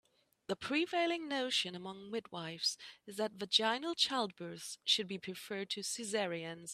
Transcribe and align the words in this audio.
The 0.47 0.55
prevailing 0.55 1.29
notion 1.29 1.75
among 1.75 2.09
midwifes 2.11 2.75
is 3.05 3.17
that 3.17 3.33
vaginal 3.33 3.93
childbirths 3.93 4.77
should 4.83 5.07
be 5.07 5.19
preferred 5.19 5.69
to 5.71 5.81
cesareans. 5.81 6.69